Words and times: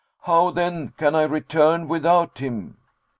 How 0.23 0.49
then 0.49 0.95
can 0.97 1.13
I 1.13 1.21
return 1.25 1.87
without 1.87 2.39
him?'" 2.39 2.77